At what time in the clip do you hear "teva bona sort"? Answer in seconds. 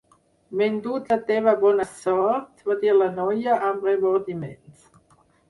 1.27-2.65